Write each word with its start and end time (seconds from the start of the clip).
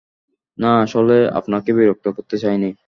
না, 0.57 0.71
আসলে, 0.83 1.15
আপনাকে 1.33 1.69
বিরক্ত 1.77 2.05
করতে 2.17 2.35
চাইনি। 2.37 2.71